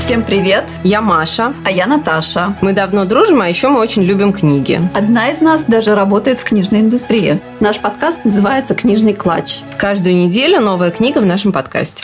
[0.00, 0.64] Всем привет!
[0.82, 1.52] Я Маша.
[1.62, 2.56] А я Наташа.
[2.62, 4.80] Мы давно дружим, а еще мы очень любим книги.
[4.94, 7.38] Одна из нас даже работает в книжной индустрии.
[7.60, 9.58] Наш подкаст называется «Книжный клатч».
[9.76, 12.02] Каждую неделю новая книга в нашем подкасте.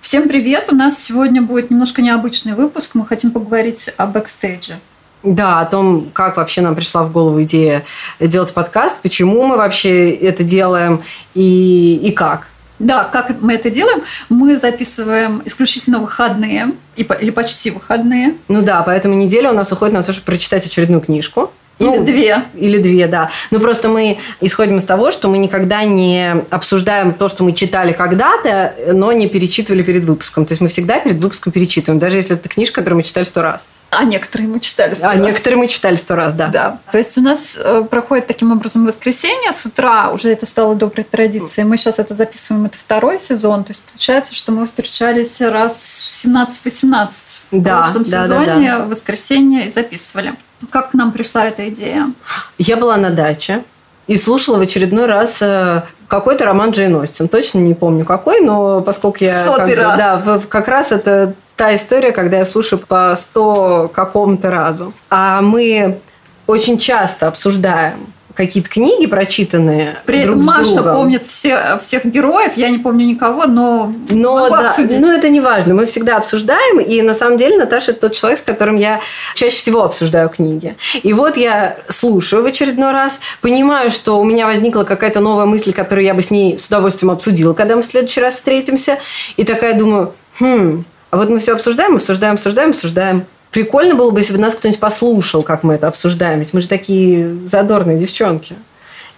[0.00, 0.70] Всем привет!
[0.72, 2.90] У нас сегодня будет немножко необычный выпуск.
[2.94, 4.74] Мы хотим поговорить о бэкстейдже.
[5.22, 7.84] Да, о том, как вообще нам пришла в голову идея
[8.18, 11.02] делать подкаст, почему мы вообще это делаем
[11.34, 12.48] и, и как.
[12.78, 14.02] Да, как мы это делаем?
[14.28, 18.34] Мы записываем исключительно выходные, или почти выходные.
[18.48, 21.52] Ну да, поэтому неделя у нас уходит на то, чтобы прочитать очередную книжку.
[21.78, 22.42] Или ну, две.
[22.54, 23.30] Или две, да.
[23.50, 27.92] Но просто мы исходим из того, что мы никогда не обсуждаем то, что мы читали
[27.92, 30.46] когда-то, но не перечитывали перед выпуском.
[30.46, 33.42] То есть мы всегда перед выпуском перечитываем, даже если это книжка, которую мы читали сто
[33.42, 33.66] раз.
[33.90, 35.20] А некоторые мы читали сто а раз.
[35.20, 36.48] некоторые мы читали сто раз, да.
[36.48, 36.78] Да.
[36.90, 41.04] То есть у нас э, проходит таким образом воскресенье с утра, уже это стало доброй
[41.04, 41.66] традицией.
[41.66, 43.64] Мы сейчас это записываем, это второй сезон.
[43.64, 47.10] То есть получается, что мы встречались раз 17-18
[47.50, 48.84] в Да, прошлом да, да, сезоне, да.
[48.84, 50.34] в воскресенье и записывали.
[50.70, 52.10] Как к нам пришла эта идея?
[52.58, 53.62] Я была на даче
[54.06, 57.28] и слушала в очередной раз э, какой-то роман Джейн Остин.
[57.28, 59.44] Точно не помню какой, но поскольку я...
[59.44, 59.98] Сотый как раз.
[59.98, 64.92] Да, как раз это та история, когда я слушаю по сто какому-то разу.
[65.10, 65.98] А мы
[66.46, 70.94] очень часто обсуждаем какие-то книги, прочитанные При друг этом с Маша другом.
[70.94, 75.00] помнит все, всех героев, я не помню никого, но, Но да, обсудить.
[75.00, 75.72] ну это не важно.
[75.72, 79.00] Мы всегда обсуждаем, и на самом деле Наташа это тот человек, с которым я
[79.34, 80.76] чаще всего обсуждаю книги.
[81.02, 85.72] И вот я слушаю в очередной раз, понимаю, что у меня возникла какая-то новая мысль,
[85.72, 88.98] которую я бы с ней с удовольствием обсудила, когда мы в следующий раз встретимся,
[89.38, 90.84] и такая думаю, хм,
[91.16, 93.26] вот мы все обсуждаем, обсуждаем, обсуждаем, обсуждаем.
[93.50, 96.40] Прикольно было бы, если бы нас кто-нибудь послушал, как мы это обсуждаем.
[96.40, 98.56] Ведь мы же такие задорные девчонки.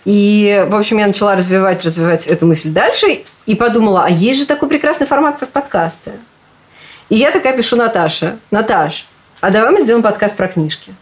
[0.04, 4.46] И, в общем, я начала развивать, развивать эту мысль дальше и подумала, а есть же
[4.46, 6.12] такой прекрасный формат, как подкасты.
[7.08, 9.06] И я такая пишу Наташе, Наташ,
[9.40, 10.94] а давай мы сделаем подкаст про книжки.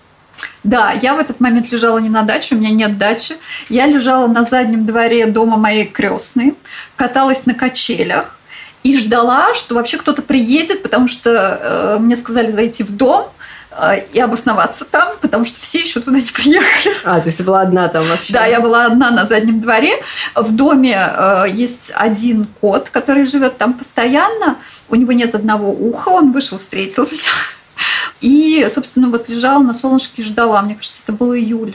[0.63, 3.35] Да, я в этот момент лежала не на даче, у меня нет дачи.
[3.69, 6.55] Я лежала на заднем дворе дома моей крестной,
[6.97, 8.36] каталась на качелях
[8.87, 11.31] и ждала, что вообще кто-то приедет, потому что
[11.61, 13.27] э, мне сказали зайти в дом
[13.73, 16.95] э, и обосноваться там, потому что все еще туда не приехали.
[17.05, 18.33] А, то есть ты была одна там вообще?
[18.33, 19.91] Да, я была одна на заднем дворе.
[20.37, 24.57] В доме э, есть один кот, который живет там постоянно.
[24.89, 27.33] У него нет одного уха, он вышел, встретил меня.
[28.21, 30.63] И, собственно, вот лежала на солнышке и ждала.
[30.63, 31.75] Мне кажется, это был июль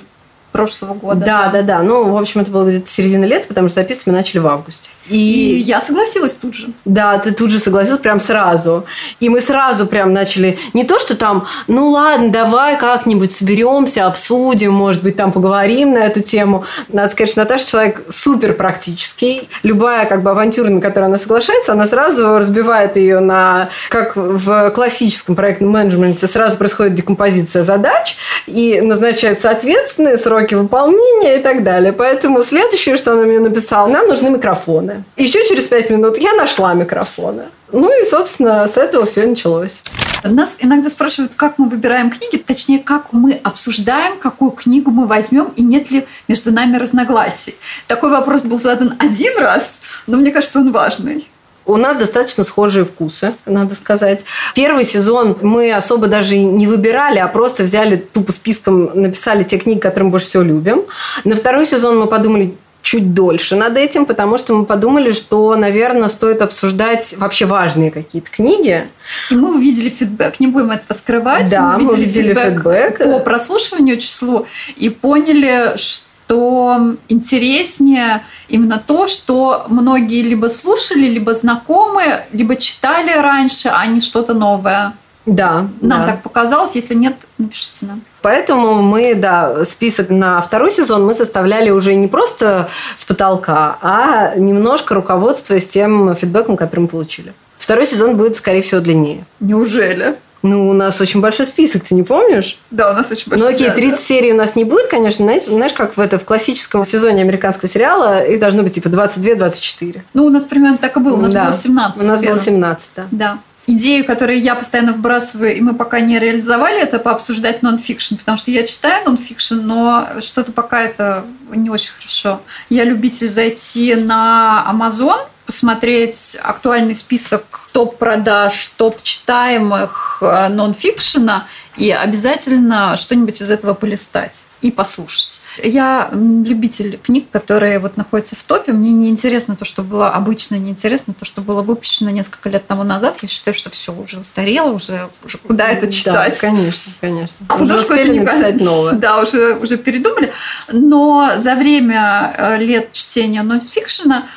[0.54, 1.26] прошлого года.
[1.26, 1.84] Да, да, да.
[1.84, 4.90] Ну, в общем, это было где-то середина лета, потому что записывать мы начали в августе.
[5.12, 6.68] И я согласилась тут же.
[6.86, 8.86] Да, ты тут же согласилась прям сразу.
[9.20, 14.72] И мы сразу прям начали не то, что там, ну ладно, давай как-нибудь соберемся, обсудим,
[14.72, 16.64] может быть, там поговорим на эту тему.
[16.88, 19.50] Надо сказать, что Наташа человек супер практический.
[19.64, 24.72] Любая как бы авантюра, на которую она соглашается, она сразу разбивает ее на, как в
[24.72, 28.16] классическом проектном менеджменте, сразу происходит декомпозиция задач
[28.48, 31.92] и назначают соответственные сроки выполнения и так далее.
[31.92, 35.01] Поэтому следующее, что она мне написала, нам нужны микрофоны.
[35.18, 37.46] Еще через пять минут я нашла микрофоны.
[37.72, 39.82] Ну и, собственно, с этого все началось.
[40.24, 45.52] Нас иногда спрашивают, как мы выбираем книги, точнее, как мы обсуждаем, какую книгу мы возьмем,
[45.56, 47.56] и нет ли между нами разногласий.
[47.88, 51.28] Такой вопрос был задан один раз, но мне кажется, он важный.
[51.66, 54.26] У нас достаточно схожие вкусы, надо сказать.
[54.56, 59.80] Первый сезон мы особо даже не выбирали, а просто взяли тупо списком, написали те книги,
[59.80, 60.84] которые мы больше всего любим.
[61.24, 66.10] На второй сезон мы подумали чуть дольше над этим, потому что мы подумали, что, наверное,
[66.10, 68.88] стоит обсуждать вообще важные какие-то книги.
[69.30, 71.50] И мы увидели фидбэк, не будем этого скрывать.
[71.50, 72.98] Да, мы увидели фидбэк.
[72.98, 82.22] по прослушиванию числу и поняли, что интереснее именно то, что многие либо слушали, либо знакомы,
[82.32, 84.94] либо читали раньше, а не что-то новое.
[85.26, 86.08] Да, Нам да.
[86.08, 88.02] так показалось, если нет, напишите нам.
[88.22, 94.34] Поэтому мы, да, список на второй сезон мы составляли уже не просто с потолка, а
[94.36, 97.34] немножко руководствуясь тем фидбэком, который мы получили.
[97.58, 99.26] Второй сезон будет, скорее всего, длиннее.
[99.40, 100.16] Неужели?
[100.44, 102.58] Ну, у нас очень большой список, ты не помнишь?
[102.72, 103.54] Да, у нас очень Ну, большой.
[103.54, 105.24] окей, да, 30 серий у нас не будет, конечно.
[105.26, 109.94] Знаете, знаешь, как в, это, в классическом сезоне американского сериала их должно быть типа 22-24.
[109.94, 110.00] да.
[110.16, 111.14] Ну, у нас примерно так и было.
[111.14, 111.46] У нас Да.
[111.46, 112.02] было 17.
[112.02, 112.44] У нас было первым.
[112.44, 113.06] 17, да.
[113.12, 113.38] Да.
[113.68, 118.50] Идею, которую я постоянно вбрасываю, и мы пока не реализовали, это пообсуждать нон-фикшн, потому что
[118.50, 122.42] я читаю нон-фикшн, но что-то пока это не очень хорошо.
[122.70, 131.46] Я любитель зайти на Amazon посмотреть актуальный список топ-продаж, топ-читаемых э, нон-фикшена
[131.78, 135.42] и обязательно что-нибудь из этого полистать и послушать.
[135.64, 138.74] Я любитель книг, которые вот находятся в топе.
[138.74, 142.68] Мне не интересно то, что было обычно, не интересно то, что было выпущено несколько лет
[142.68, 143.18] тому назад.
[143.22, 146.34] Я считаю, что все уже устарело, уже, уже куда это читать?
[146.34, 147.46] Да, конечно, конечно.
[147.50, 148.94] Художку уже успели написать новое.
[148.94, 150.32] Да, уже, уже передумали.
[150.72, 154.28] Но за время э, лет чтения нонфикшена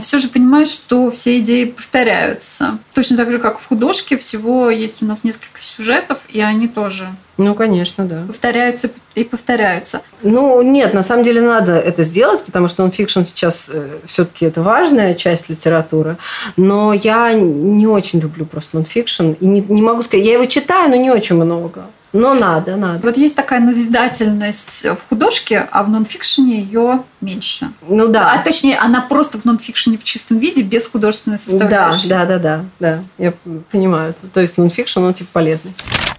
[0.00, 2.78] все же понимаешь, что все идеи повторяются.
[2.94, 7.08] Точно так же, как в художке, всего есть у нас несколько сюжетов, и они тоже
[7.36, 8.22] ну, конечно, да.
[8.28, 10.02] Повторяются и повторяются.
[10.22, 14.62] Ну, нет, на самом деле надо это сделать, потому что нонфикшн сейчас э, все-таки это
[14.62, 16.16] важная часть литературы.
[16.56, 19.32] Но я не очень люблю просто нонфикшн.
[19.40, 21.86] И не, не могу сказать, я его читаю, но не очень много.
[22.14, 23.00] Но надо, надо.
[23.04, 27.72] Вот есть такая назидательность в художке, а в нонфикшене ее меньше.
[27.88, 28.32] Ну да.
[28.32, 32.08] А точнее, она просто в нонфикшене в чистом виде, без художественной составляющей.
[32.08, 33.04] Да, да, да, да, да.
[33.18, 33.32] Я
[33.72, 34.14] понимаю.
[34.32, 35.74] То есть нонфикшн, он типа полезный.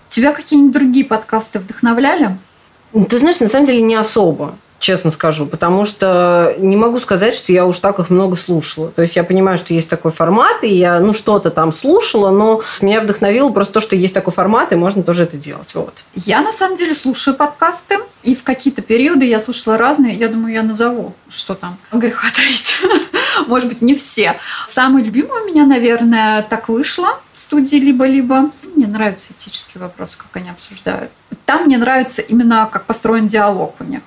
[0.10, 2.38] Тебя какие-нибудь другие подкасты вдохновляли?
[3.10, 7.52] Ты знаешь, на самом деле не особо честно скажу, потому что не могу сказать, что
[7.52, 8.90] я уж так их много слушала.
[8.90, 12.62] То есть я понимаю, что есть такой формат, и я ну что-то там слушала, но
[12.82, 15.74] меня вдохновило просто то, что есть такой формат, и можно тоже это делать.
[15.76, 16.04] Вот.
[16.14, 20.16] Я на самом деле слушаю подкасты, и в какие-то периоды я слушала разные.
[20.16, 22.78] Я думаю, я назову, что там греха таить.
[23.48, 24.38] Может быть, не все.
[24.68, 28.52] Самый любимый у меня, наверное, так вышло в студии «Либо-либо».
[28.76, 31.12] Мне нравится этический вопрос, как они обсуждают.
[31.46, 34.02] Там мне нравится именно, как построен диалог у них.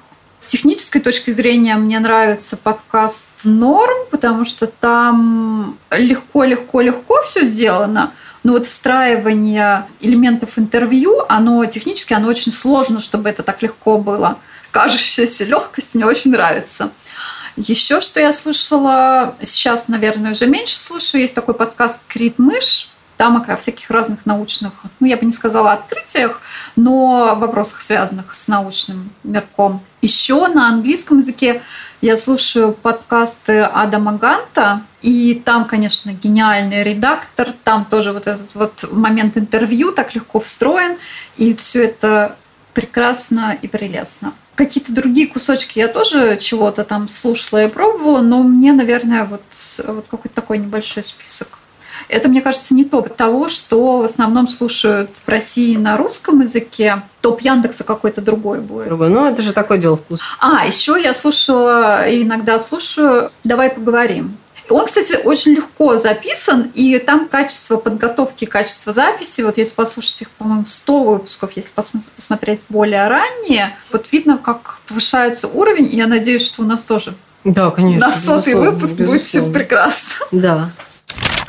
[0.49, 8.15] Технической точки зрения мне нравится подкаст «Норм», потому что там легко-легко-легко все сделано.
[8.45, 14.39] Но вот встраивание элементов интервью, оно технически, оно очень сложно, чтобы это так легко было.
[14.71, 16.93] Кажущаяся легкость мне очень нравится.
[17.57, 22.89] Еще что я слушала, сейчас, наверное, уже меньше слушаю, есть такой подкаст «Крит мышь»,
[23.19, 26.41] там о всяких разных научных, ну, я бы не сказала открытиях,
[26.77, 29.83] но вопросах, связанных с научным мирком.
[30.01, 31.61] Еще на английском языке
[32.01, 38.85] я слушаю подкасты Адама Ганта, и там, конечно, гениальный редактор, там тоже вот этот вот
[38.93, 40.97] момент интервью так легко встроен,
[41.37, 42.37] и все это
[42.73, 44.33] прекрасно и прелестно.
[44.55, 49.43] Какие-то другие кусочки я тоже чего-то там слушала и пробовала, но мне, наверное, вот,
[49.85, 51.59] вот какой-то такой небольшой список.
[52.09, 57.03] Это, мне кажется, не топ того, что в основном слушают в России на русском языке.
[57.21, 58.87] Топ Яндекса какой-то другой будет.
[58.87, 59.11] Другой.
[59.11, 60.21] Ну, это же такое дело вкус.
[60.39, 64.37] А, еще я слушала, иногда слушаю «Давай поговорим».
[64.71, 70.31] Он, кстати, очень легко записан, и там качество подготовки, качество записи, вот если послушать их,
[70.31, 76.47] по-моему, 100 выпусков, если посмотреть более ранние, вот видно, как повышается уровень, и я надеюсь,
[76.47, 77.15] что у нас тоже
[77.45, 78.09] да, конечно.
[78.09, 79.13] На сотый выпуск безусловно.
[79.13, 80.27] будет все прекрасно.
[80.33, 80.71] Да.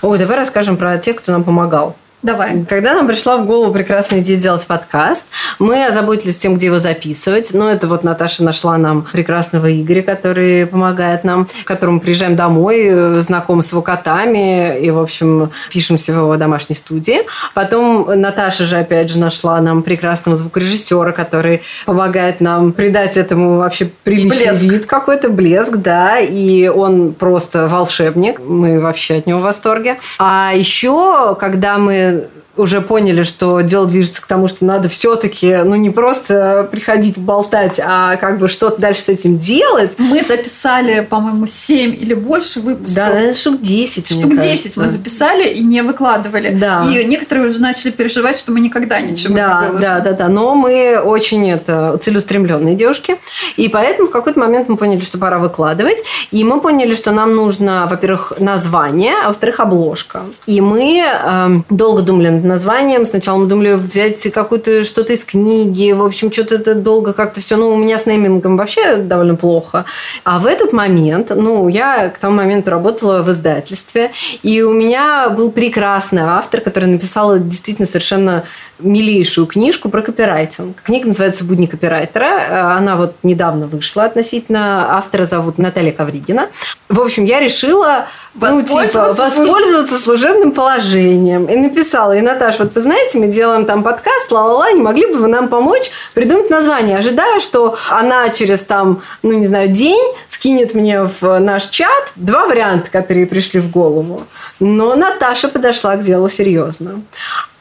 [0.01, 1.95] Ой, давай расскажем про тех, кто нам помогал.
[2.21, 2.65] Давай.
[2.67, 5.25] Когда нам пришла в голову прекрасная идея делать подкаст,
[5.57, 7.53] мы озаботились тем, где его записывать.
[7.53, 12.87] Но это вот Наташа нашла нам прекрасного Игоря, который помогает нам, к которому приезжаем домой,
[12.89, 17.21] э, знакомы с его котами и, в общем, пишемся в его домашней студии.
[17.53, 23.89] Потом Наташа же, опять же, нашла нам прекрасного звукорежиссера, который помогает нам придать этому вообще
[24.03, 24.63] приличный блеск.
[24.63, 28.41] вид, какой-то блеск, да, и он просто волшебник.
[28.41, 29.99] Мы вообще от него в восторге.
[30.19, 35.57] А еще, когда мы and уже поняли, что дело движется к тому, что надо все-таки,
[35.63, 39.93] ну, не просто приходить болтать, а как бы что-то дальше с этим делать.
[39.97, 42.95] Мы записали, по-моему, 7 или больше выпусков.
[42.95, 46.49] Да, наверное, штук 10, Штук 10 мы записали и не выкладывали.
[46.49, 46.85] Да.
[46.89, 49.81] И некоторые уже начали переживать, что мы никогда ничего да, не выложим.
[49.81, 50.27] Да, да, да.
[50.27, 53.17] Но мы очень это, целеустремленные девушки.
[53.57, 55.99] И поэтому в какой-то момент мы поняли, что пора выкладывать.
[56.31, 60.21] И мы поняли, что нам нужно, во-первых, название, а во-вторых, обложка.
[60.45, 63.05] И мы э, долго думали над названием.
[63.05, 65.91] Сначала мы думали взять какую-то что-то из книги.
[65.91, 67.55] В общем, что-то это долго как-то все.
[67.55, 69.85] Ну, у меня с неймингом вообще довольно плохо.
[70.23, 74.11] А в этот момент, ну, я к тому моменту работала в издательстве,
[74.43, 78.43] и у меня был прекрасный автор, который написал действительно совершенно
[78.79, 80.81] милейшую книжку про копирайтинг.
[80.83, 82.75] Книга называется «Будни копирайтера».
[82.77, 84.95] Она вот недавно вышла относительно.
[84.97, 86.47] Автора зовут Наталья Ковригина.
[86.87, 91.45] В общем, я решила воспользоваться, ну, типа, воспользоваться служебным положением.
[91.45, 95.19] И написала, и Наташа, вот вы знаете, мы делаем там подкаст, ла-ла-ла, не могли бы
[95.19, 96.97] вы нам помочь придумать название?
[96.97, 102.45] Ожидая, что она через там, ну не знаю, день скинет мне в наш чат два
[102.45, 104.23] варианта, которые пришли в голову.
[104.61, 107.01] Но Наташа подошла к делу серьезно.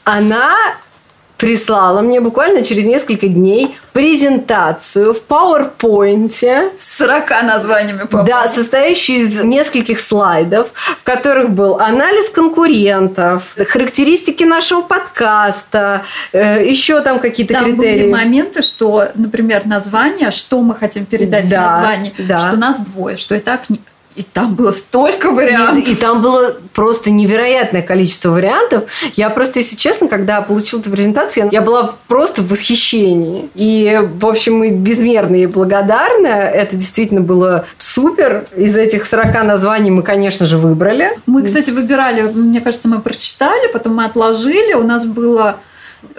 [0.05, 0.55] Она
[1.39, 6.33] прислала мне буквально через несколько дней презентацию в PowerPoint.
[6.79, 14.43] С 40 названиями, по Да, состоящую из нескольких слайдов, в которых был анализ конкурентов, характеристики
[14.45, 16.03] нашего подкаста,
[16.33, 18.01] э, еще там какие-то там критерии.
[18.03, 22.39] были моменты, что, например, название, что мы хотим передать Да, в названии, да.
[22.39, 23.63] что нас двое, что и так.
[24.19, 25.87] И там было столько вариантов.
[25.87, 28.83] И, и там было просто невероятное количество вариантов.
[29.15, 33.49] Я просто, если честно, когда получила эту презентацию, я была просто в восхищении.
[33.55, 36.27] И, в общем, мы безмерно ей благодарны.
[36.27, 38.47] Это действительно было супер.
[38.57, 41.13] Из этих 40 названий мы, конечно же, выбрали.
[41.27, 44.73] Мы, кстати, выбирали, мне кажется, мы прочитали, потом мы отложили.
[44.73, 45.59] У нас было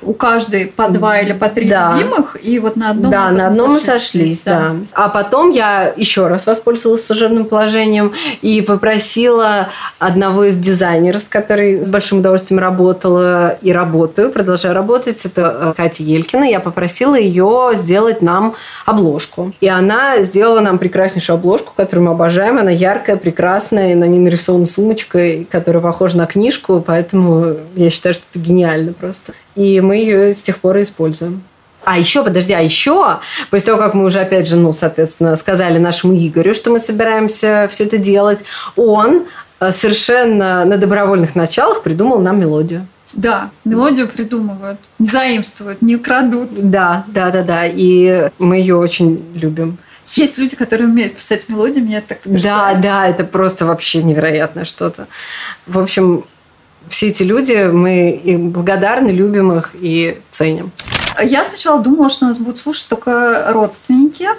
[0.02, 1.96] у каждой по два или по три Да.
[1.96, 4.76] любимых, и вот на одном да, на одном мы сошлись, да.
[4.94, 11.84] А потом я еще раз воспользовалась служебным положением и попросила одного из дизайнеров, с которой
[11.84, 16.44] с большим удовольствием работала и работаю, продолжаю работать, это э, Катя Елькина.
[16.44, 18.56] Я попросила ее сделать нам
[18.86, 19.54] обложку.
[19.62, 22.58] И она сделала нам прекраснейшую обложку, которую мы обожаем.
[22.58, 28.16] Она яркая, прекрасная, и на ней нарисована сумочка, которая похожа на книжку, поэтому я считаю,
[28.16, 29.34] что это гениально просто.
[29.56, 31.44] И мы ее с тех пор используем.
[31.84, 35.78] А еще, подожди, а еще, после того, как мы уже, опять же, ну, соответственно, сказали
[35.80, 38.40] нашему Игорю, что мы собираемся все это делать,
[38.76, 39.24] он
[39.60, 42.86] э, совершенно на добровольных началах придумал нам мелодию.
[43.14, 46.50] Да, мелодию придумывают, не заимствуют, не крадут.
[46.54, 47.66] Да, да, да, да.
[47.66, 49.78] И мы ее очень любим.
[50.06, 52.82] Есть люди, которые умеют писать мелодии, меня это так Да, потрясает.
[52.82, 55.08] да, это просто вообще невероятное что-то.
[55.66, 56.26] В общем,
[56.88, 60.72] все эти люди, мы им благодарны, любим их и ценим.
[61.22, 64.30] Я сначала думала, что нас будут слушать только родственники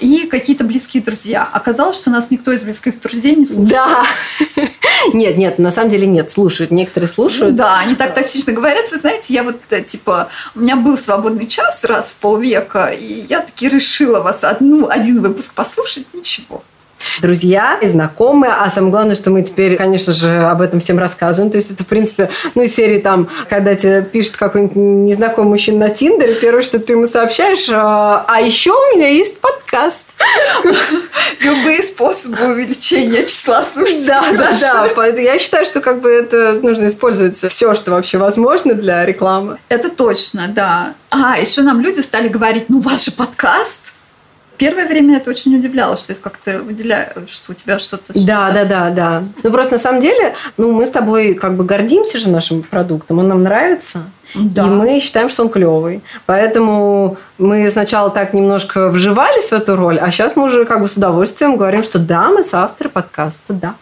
[0.00, 1.48] и какие-то близкие друзья.
[1.52, 3.68] Оказалось, что нас никто из близких друзей не слушает.
[3.68, 4.04] Да.
[5.12, 6.70] Нет, нет, на самом деле нет, слушают.
[6.70, 7.56] Некоторые Ну слушают.
[7.56, 8.90] да, они так токсично говорят.
[8.90, 13.26] Вы знаете, я вот, э, типа, у меня был свободный час раз в полвека, и
[13.28, 16.62] я таки решила вас одну, один выпуск послушать, ничего.
[17.20, 18.52] Друзья и знакомые.
[18.52, 21.50] А самое главное, что мы теперь, конечно же, об этом всем рассказываем.
[21.50, 25.88] То есть это, в принципе, ну, из серии там, когда тебе пишет какой-нибудь незнакомый мужчина
[25.88, 30.06] на Тиндере, первое, что ты ему сообщаешь, а, а еще у меня есть подкаст.
[31.40, 34.06] Любые способы увеличения числа слушателей.
[34.06, 35.06] Да, да, да.
[35.06, 39.58] Я считаю, что как бы это нужно использовать все, что вообще возможно для рекламы.
[39.68, 40.94] Это точно, да.
[41.10, 43.93] А, еще нам люди стали говорить, ну, ваш же подкаст.
[44.56, 48.12] Первое время это очень удивляло, что это как-то выделяет, что у тебя что-то...
[48.26, 49.24] Да, да, да, да.
[49.42, 53.18] Ну просто на самом деле, ну мы с тобой как бы гордимся же нашим продуктом,
[53.18, 54.04] он нам нравится.
[54.34, 54.64] Да.
[54.64, 56.02] И мы считаем, что он клевый.
[56.26, 60.88] Поэтому мы сначала так немножко вживались в эту роль, а сейчас мы уже как бы
[60.88, 63.74] с удовольствием говорим, что да, мы соавторы подкаста, да.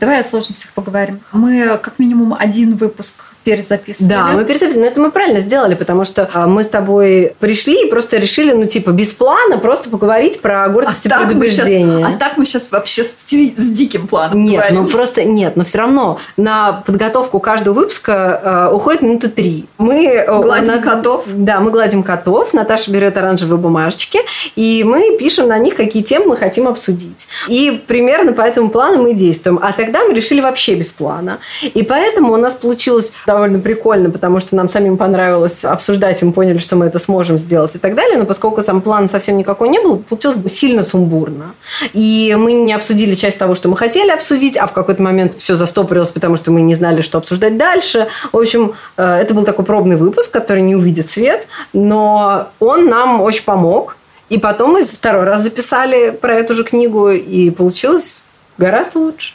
[0.00, 1.20] Давай о сложностях поговорим.
[1.32, 4.08] Мы как минимум один выпуск перезаписывали.
[4.10, 4.84] Да, мы перезаписывали.
[4.86, 8.52] Но это мы правильно сделали, потому что а, мы с тобой пришли и просто решили,
[8.52, 12.06] ну, типа, без плана просто поговорить про а гордость и так, мы сейчас, предубеждение.
[12.06, 14.82] а так мы сейчас вообще с, с диким планом Нет, говорим.
[14.82, 19.66] ну просто нет, но все равно на подготовку каждого выпуска э, уходит минуты три.
[19.78, 21.24] Мы э, Гладим на- котов.
[21.26, 22.54] Да, мы гладим котов.
[22.54, 24.20] Наташа берет оранжевые бумажечки,
[24.56, 27.28] и мы пишем на них, какие темы мы хотим обсудить.
[27.48, 29.58] И примерно по этому плану мы действуем.
[29.62, 31.38] А тогда мы решили вообще без плана.
[31.62, 36.32] И поэтому у нас получилось довольно прикольно, потому что нам самим понравилось обсуждать, и мы
[36.32, 38.16] поняли, что мы это сможем сделать и так далее.
[38.18, 41.54] Но поскольку сам плана совсем никакой не было, получилось сильно сумбурно.
[41.92, 45.56] И мы не обсудили часть того, что мы хотели обсудить, а в какой-то момент все
[45.56, 48.08] застопорилось, потому что мы не знали, что обсуждать дальше.
[48.32, 53.20] В общем, э, это был такой пробный выпуск, который не увидит свет, но он нам
[53.20, 53.96] очень помог.
[54.30, 58.20] И потом мы второй раз записали про эту же книгу, и получилось
[58.58, 59.34] гораздо лучше.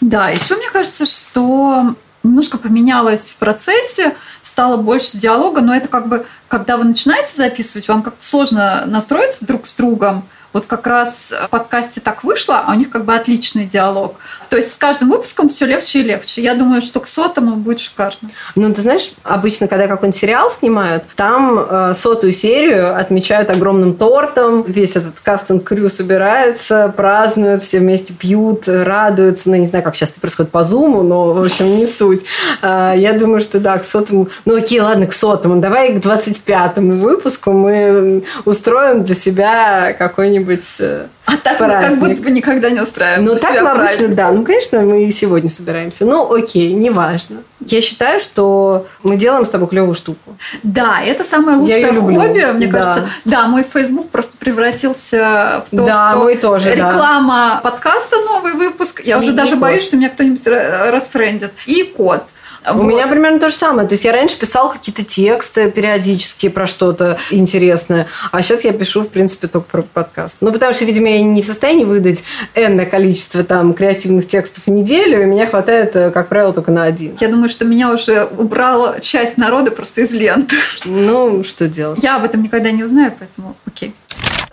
[0.00, 6.08] Да, еще мне кажется, что немножко поменялось в процессе, стало больше диалога, но это как
[6.08, 10.28] бы, когда вы начинаете записывать, вам как-то сложно настроиться друг с другом.
[10.52, 14.16] Вот как раз в подкасте так вышло, а у них как бы отличный диалог.
[14.48, 16.42] То есть с каждым выпуском все легче и легче.
[16.42, 18.30] Я думаю, что к сотому будет шикарно.
[18.56, 24.62] Ну, ты знаешь, обычно, когда какой-нибудь сериал снимают, там э, сотую серию отмечают огромным тортом,
[24.62, 29.50] весь этот кастинг крю собирается, празднуют, все вместе пьют, радуются.
[29.50, 32.24] Ну, я не знаю, как сейчас это происходит по зуму, но, в общем, не суть.
[32.60, 34.28] Э, я думаю, что да, к сотому...
[34.46, 35.60] Ну, окей, ладно, к сотому.
[35.60, 40.39] Давай к 25-му выпуску мы устроим для себя какой-нибудь...
[40.80, 41.98] э, А так мы как Праздник.
[42.00, 43.24] будто бы никогда не устраиваем.
[43.24, 44.14] ну, так мы обычно, праздник.
[44.14, 44.30] да.
[44.32, 46.04] Ну, конечно, мы и сегодня собираемся.
[46.04, 47.38] Ну, окей, неважно.
[47.60, 50.36] Я считаю, что мы делаем с тобой клевую штуку.
[50.62, 52.72] Да, это самое лучшее хобби, мне Да.
[52.78, 53.08] кажется.
[53.24, 56.74] Да, мой Facebook просто превратился в то, Да, что мой тоже, да.
[56.74, 59.02] реклама подкаста, новый выпуск.
[59.04, 59.60] Я И- уже даже код.
[59.60, 61.52] боюсь, что меня кто-нибудь ра- расфрендит.
[61.66, 62.24] И код.
[62.68, 63.88] У меня примерно то же самое.
[63.88, 69.02] То есть я раньше писал какие-то тексты периодически про что-то интересное, а сейчас я пишу,
[69.02, 70.36] в принципе, только про подкаст.
[70.40, 72.22] Ну, потому что, видимо, я не в состоянии выдать
[72.54, 76.84] энное количество там креативных текстов в неделю, и меня хватает, э, как правило, только на
[76.84, 77.16] один.
[77.20, 80.56] Я думаю, что меня уже убрала часть народа просто из ленты.
[80.84, 82.02] Ну, что делать?
[82.02, 83.94] Я об этом никогда не узнаю, поэтому окей.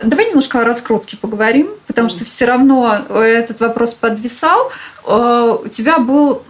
[0.00, 4.70] Давай немножко о раскрутке поговорим, потому что все равно этот вопрос подвисал.
[5.04, 6.42] Э, у тебя был...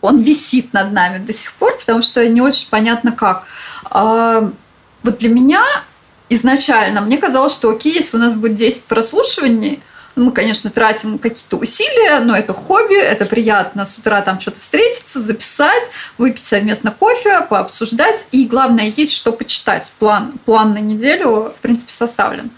[0.00, 3.44] Он висит над нами до сих пор, потому что не очень понятно как.
[3.84, 4.50] А,
[5.02, 5.62] вот для меня
[6.30, 9.82] изначально мне казалось, что окей, если у нас будет 10 прослушиваний,
[10.20, 15.20] мы, конечно, тратим какие-то усилия, но это хобби, это приятно с утра там что-то встретиться,
[15.20, 18.28] записать, выпить совместно кофе, пообсуждать.
[18.30, 19.92] И главное, есть что почитать.
[19.98, 22.50] План, план на неделю, в принципе, составлен.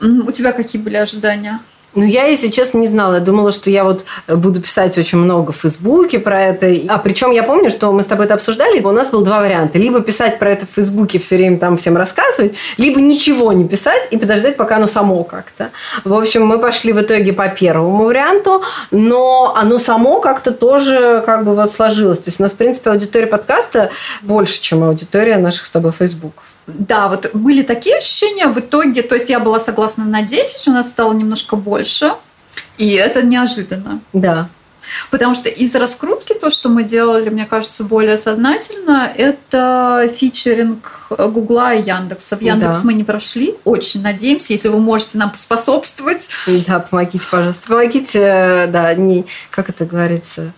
[0.00, 1.60] У тебя какие были ожидания?
[1.94, 3.14] Ну, я, если честно, не знала.
[3.14, 6.72] Я думала, что я вот буду писать очень много в Фейсбуке про это.
[6.88, 8.80] А причем я помню, что мы с тобой это обсуждали.
[8.80, 9.78] У нас было два варианта.
[9.78, 14.06] Либо писать про это в Фейсбуке, все время там всем рассказывать, либо ничего не писать
[14.12, 15.70] и подождать, пока оно само как-то.
[16.04, 21.44] В общем, мы пошли в итоге по первому варианту, но оно само как-то тоже как
[21.44, 22.18] бы вот сложилось.
[22.18, 23.90] То есть у нас, в принципе, аудитория подкаста
[24.22, 26.44] больше, чем аудитория наших с тобой Фейсбуков.
[26.74, 30.72] Да, вот были такие ощущения в итоге, то есть я была согласна на 10, у
[30.72, 32.12] нас стало немножко больше,
[32.78, 34.00] и это неожиданно.
[34.12, 34.48] Да.
[35.10, 41.74] Потому что из раскрутки то, что мы делали, мне кажется, более сознательно, это фичеринг Гугла
[41.74, 42.36] и Яндекса.
[42.36, 42.82] В Яндекс да.
[42.84, 43.54] мы не прошли.
[43.64, 46.28] Очень надеемся, если вы можете нам поспособствовать.
[46.66, 47.68] Да, помогите, пожалуйста.
[47.68, 50.52] Помогите, да, не, как это говорится,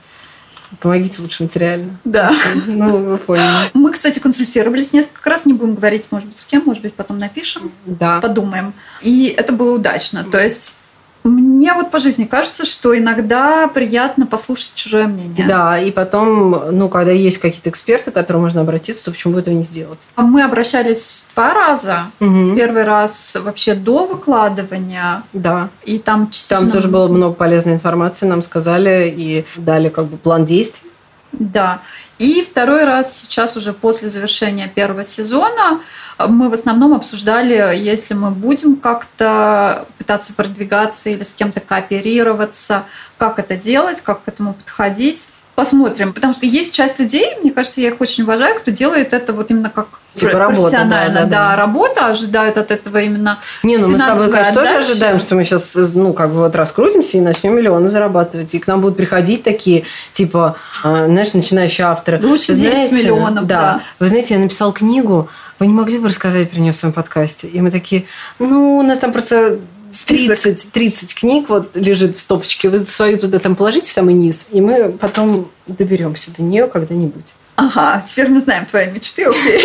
[0.81, 1.99] Помогите лучше материально.
[2.05, 2.35] Да.
[2.67, 3.71] Ну, вы поняли.
[3.75, 7.19] Мы, кстати, консультировались несколько раз, не будем говорить, может быть, с кем, может быть, потом
[7.19, 7.73] напишем.
[7.87, 8.21] Да.
[8.21, 8.73] Подумаем.
[9.01, 10.25] И это было удачно.
[10.25, 10.79] То есть
[11.25, 15.47] мне вот по жизни кажется, что иногда приятно послушать чужое мнение.
[15.47, 19.41] Да, и потом, ну, когда есть какие-то эксперты, к которым можно обратиться, то почему бы
[19.41, 20.01] этого не сделать?
[20.17, 22.07] А мы обращались два раза.
[22.21, 22.57] Угу.
[22.57, 25.23] Первый раз вообще до выкладывания.
[25.33, 25.69] Да.
[25.85, 26.59] И там частично...
[26.59, 30.91] Там тоже было много полезной информации, нам сказали и дали как бы план действий.
[31.33, 31.81] Да.
[32.23, 35.81] И второй раз сейчас уже после завершения первого сезона
[36.21, 42.85] мы в основном обсуждали, если мы будем как-то пытаться продвигаться или с кем-то кооперироваться,
[43.19, 45.31] как это делать, как к этому подходить.
[45.55, 49.35] Посмотрим, потому что есть часть людей, мне кажется, я их очень уважаю, кто делает это
[49.35, 53.77] вот именно как типа профессионально, работа, да, да, да, работа, ожидают от этого именно Не,
[53.77, 57.19] ну мы с тобой, конечно, тоже ожидаем, что мы сейчас, ну, как бы вот раскрутимся
[57.19, 58.55] и начнем миллионы зарабатывать.
[58.55, 62.19] И к нам будут приходить такие, типа, а, знаешь, начинающие авторы.
[62.23, 63.61] Лучше 10 знаете, миллионов, да.
[63.61, 63.81] да.
[63.99, 67.47] Вы знаете, я написал книгу, вы не могли бы рассказать про нее в своем подкасте?
[67.49, 68.05] И мы такие,
[68.39, 69.59] ну, у нас там просто
[70.07, 72.69] 30, 30 книг вот лежит в стопочке.
[72.69, 77.27] Вы свою туда там положите в самый низ, и мы потом доберемся до нее когда-нибудь.
[77.57, 79.63] Ага, теперь мы знаем твои мечты, окей.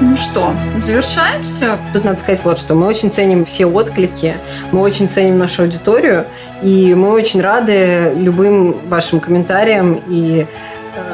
[0.00, 1.78] Ну что, завершаемся?
[1.92, 2.74] Тут надо сказать вот что.
[2.74, 4.34] Мы очень ценим все отклики,
[4.70, 6.26] мы очень ценим нашу аудиторию,
[6.62, 10.46] и мы очень рады любым вашим комментариям и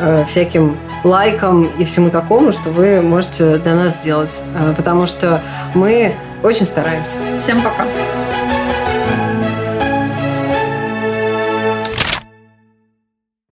[0.00, 4.42] э, всяким лайкам и всему такому, что вы можете для нас сделать.
[4.58, 5.42] Э, потому что
[5.74, 7.18] мы очень стараемся.
[7.38, 7.86] Всем пока.